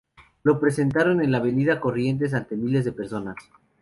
[0.41, 3.35] Lo presentaron en la Avenida Corrientes ante miles de personas.